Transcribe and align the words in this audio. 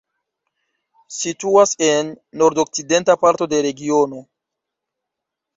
Situas 1.17 1.75
en 1.89 2.09
nordokcidenta 2.43 3.19
parto 3.27 3.49
de 3.53 3.63
regiono. 3.69 4.27